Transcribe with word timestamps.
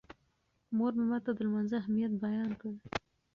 مور 0.77 0.91
مې 0.97 1.05
ماته 1.09 1.31
د 1.35 1.39
لمانځه 1.47 1.75
اهمیت 1.81 2.11
بیان 2.23 2.51
کړ. 2.59 2.73